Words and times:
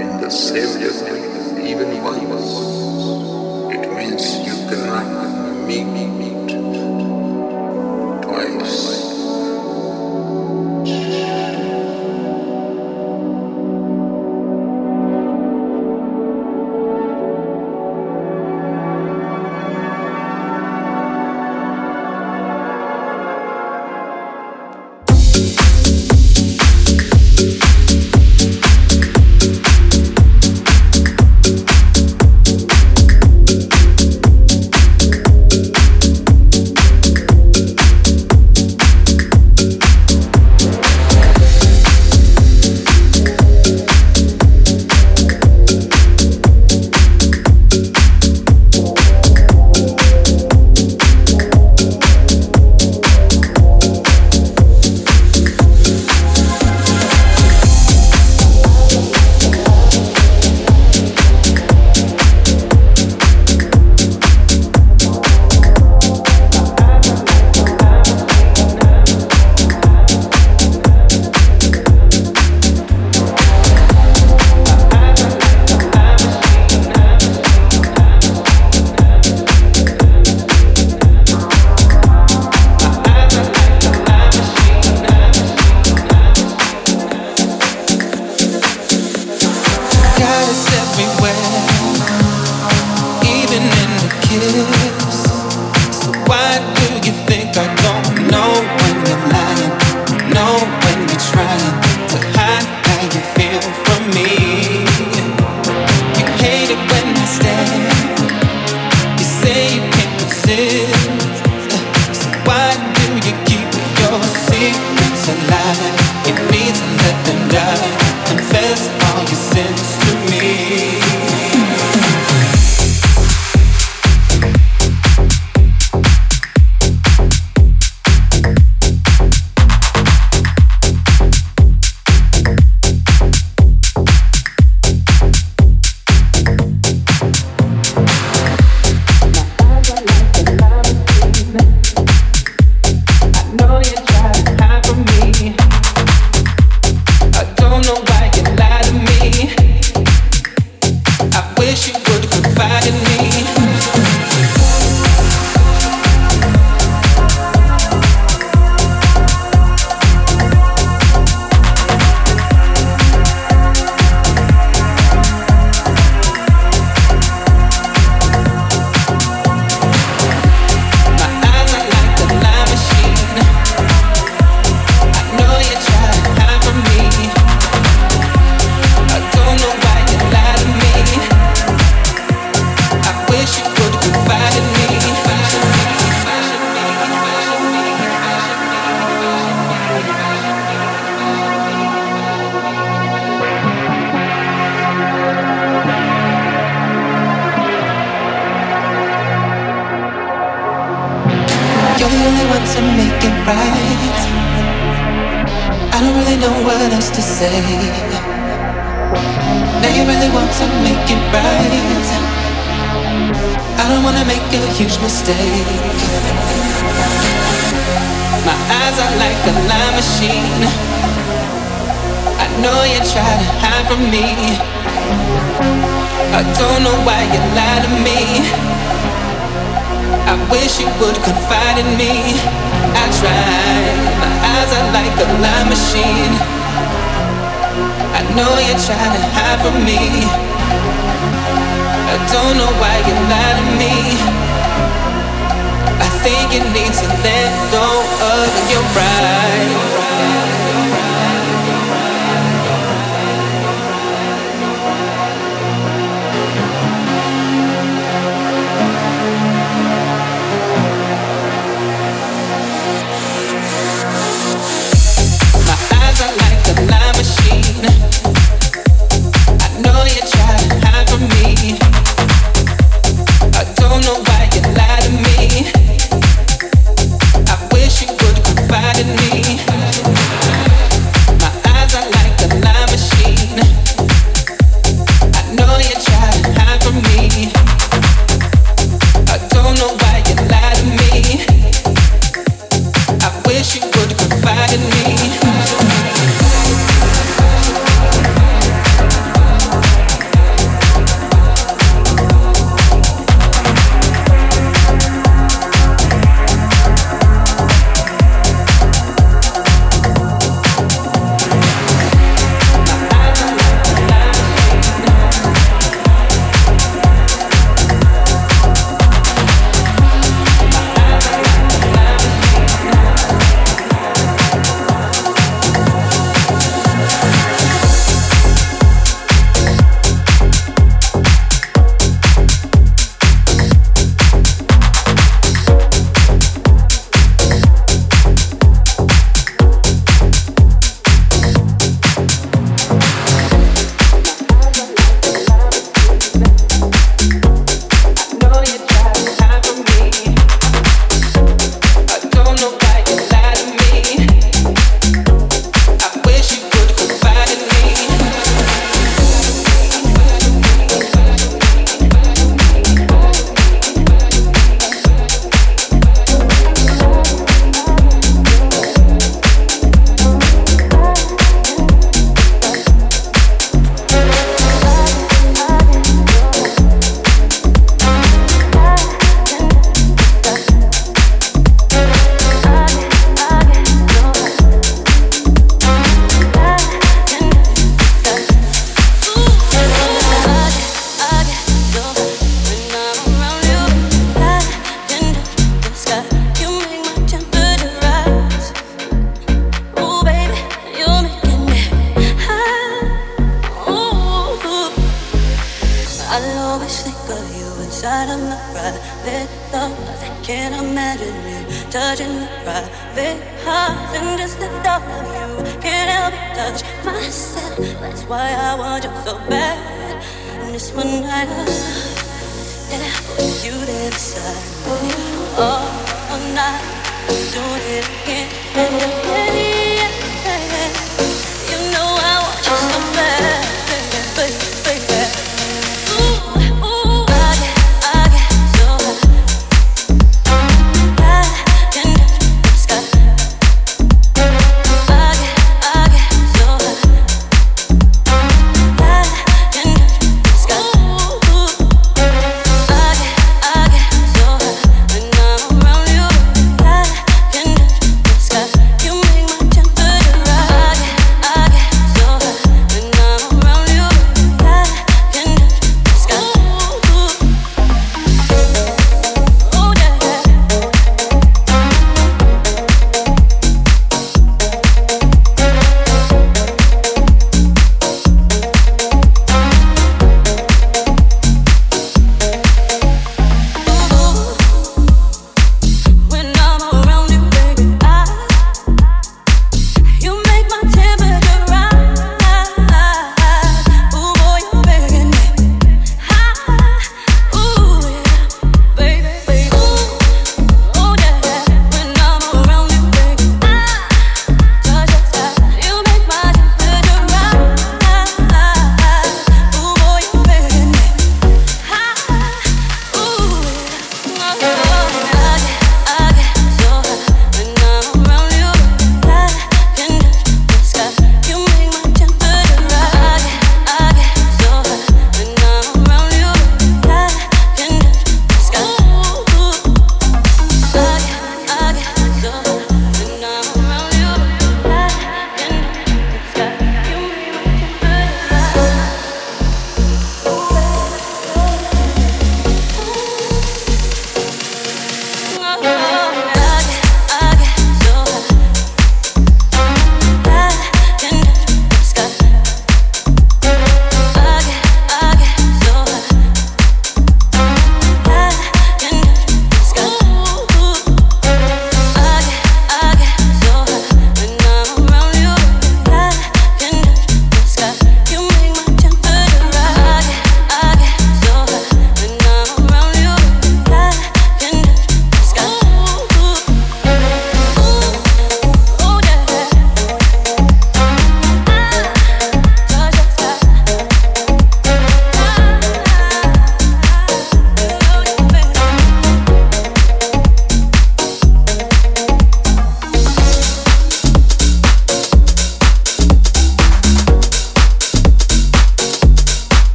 And 0.00 0.20
the 0.22 0.30
same 0.30 0.82
even 1.66 2.02
one. 2.02 2.15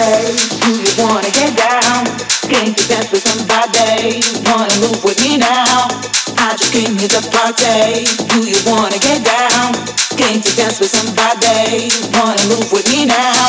Do 0.00 0.72
you 0.80 0.92
wanna 0.96 1.28
get 1.28 1.52
down? 1.60 2.08
Can't 2.48 2.72
you 2.72 2.86
dance 2.88 3.12
with 3.12 3.20
somebody? 3.20 4.24
Wanna 4.48 4.72
move 4.80 5.04
with 5.04 5.20
me 5.20 5.36
now? 5.36 5.92
I 6.40 6.56
just 6.56 6.72
came 6.72 6.96
here 6.96 7.12
to 7.12 7.22
party. 7.28 8.08
Do 8.32 8.40
you 8.48 8.56
wanna 8.64 8.96
get 8.96 9.20
down? 9.20 9.76
Can't 10.16 10.40
you 10.40 10.52
dance 10.56 10.80
with 10.80 10.88
somebody? 10.88 11.92
Wanna 12.16 12.40
move 12.48 12.72
with 12.72 12.88
me 12.88 13.04
now? 13.04 13.44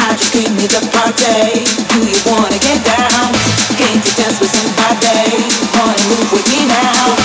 I 0.00 0.16
just 0.16 0.32
came 0.32 0.56
here 0.56 0.72
to 0.72 0.80
party. 0.96 1.60
Do 1.92 2.00
you 2.00 2.20
wanna 2.24 2.56
get 2.56 2.80
down? 2.88 3.28
Dance 4.16 4.40
with 4.40 4.50
somebody? 4.50 5.44
Wanna 5.76 6.04
move 6.08 6.32
with 6.32 6.48
me 6.48 6.66
now? 6.66 7.21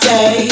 day. 0.00 0.51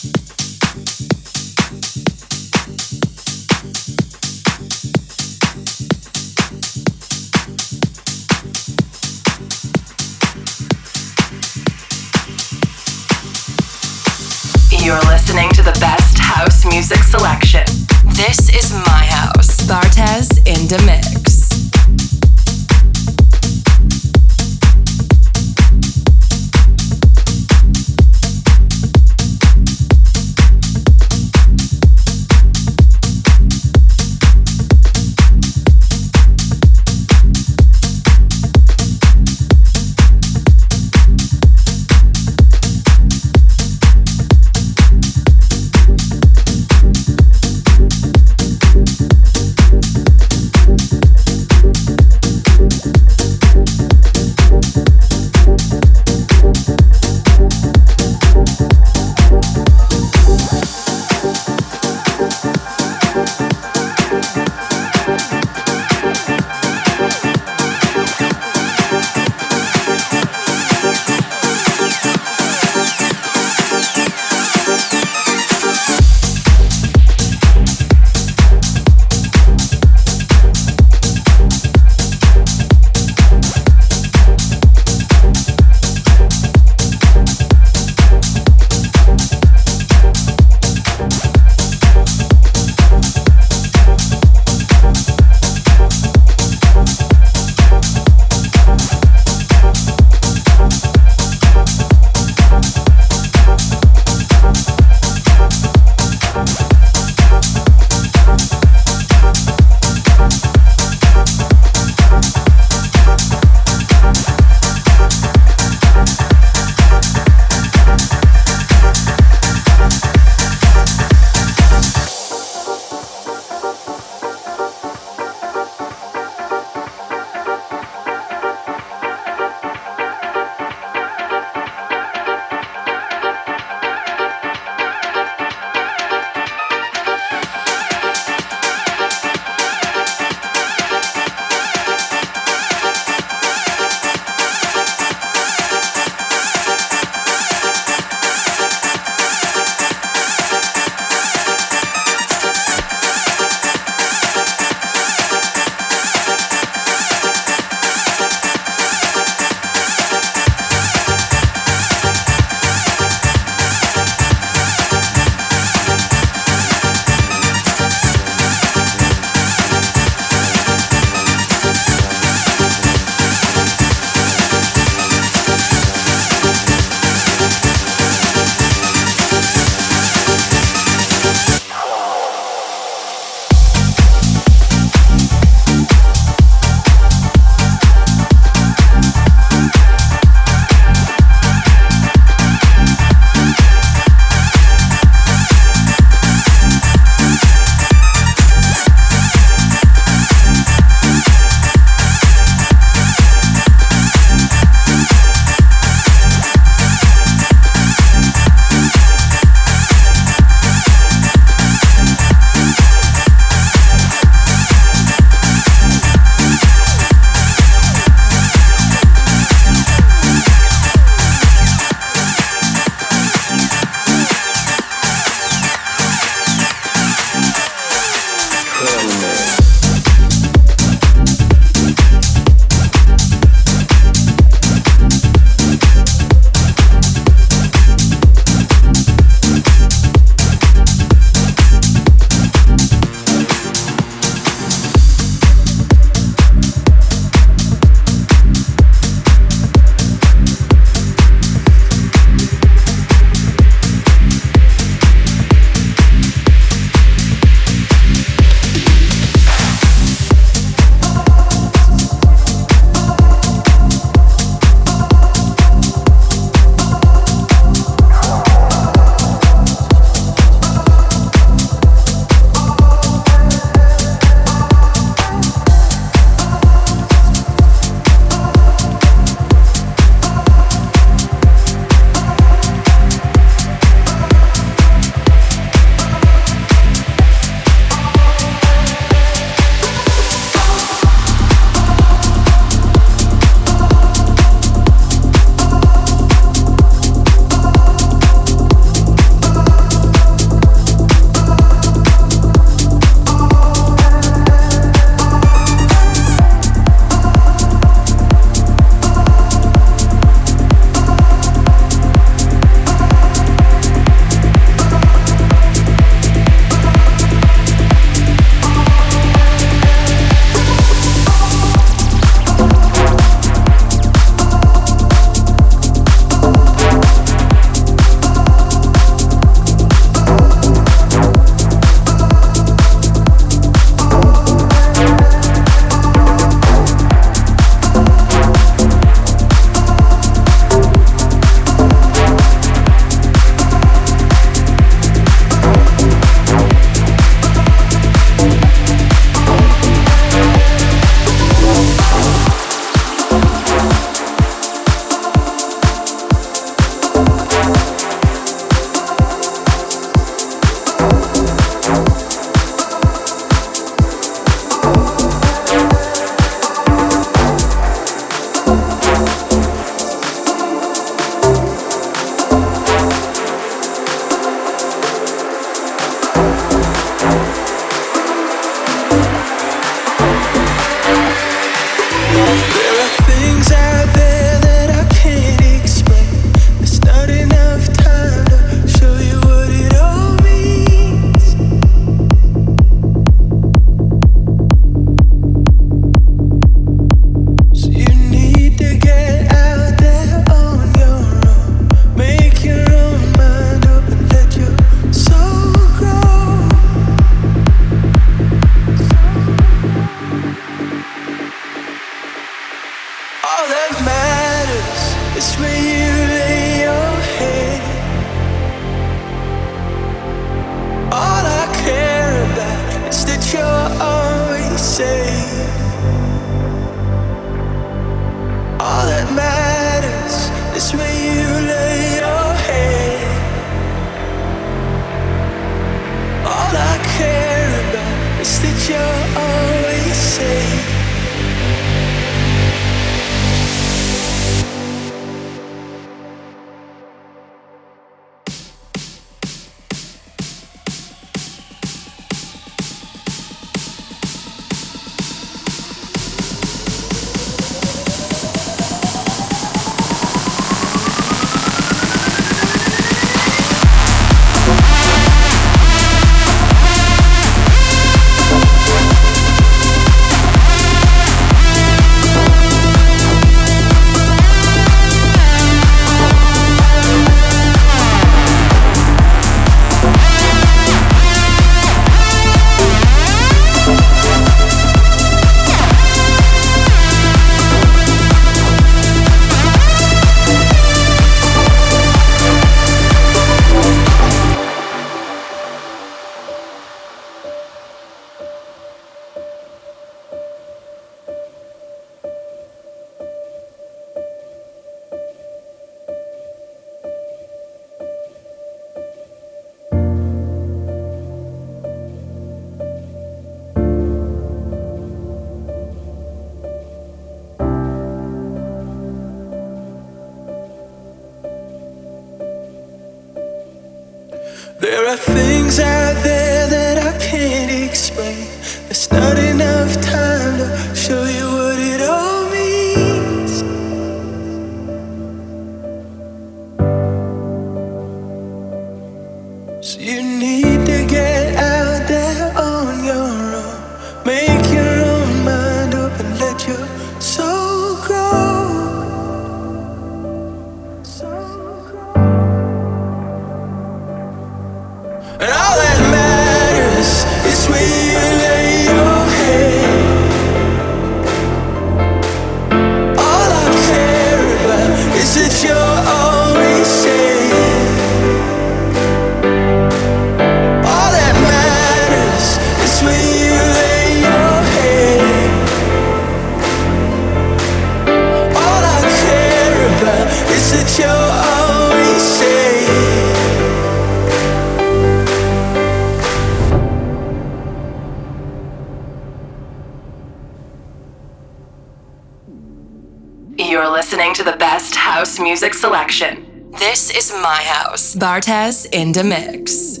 music 595.61 595.75
selection. 595.75 596.71
This 596.79 597.11
is 597.11 597.31
my 597.33 597.61
house. 597.61 598.15
Bartes 598.15 598.87
in 598.91 599.11
the 599.11 599.23
mix. 599.23 600.00